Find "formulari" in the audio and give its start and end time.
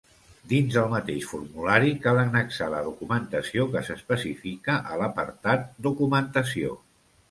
1.33-1.91